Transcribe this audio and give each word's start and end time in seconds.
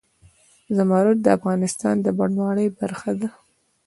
زمرد 0.75 1.17
د 1.21 1.27
افغانستان 1.37 1.95
د 2.01 2.07
بڼوالۍ 2.17 2.67
برخه 2.79 3.11
ده. 3.19 3.29